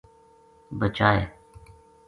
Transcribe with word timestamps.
بچائے 0.79 1.21